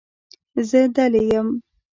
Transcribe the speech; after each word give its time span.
زه 0.69 0.79
دلې 0.95 1.21
یم. 1.31 1.47